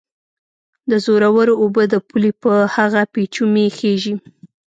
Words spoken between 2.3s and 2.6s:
په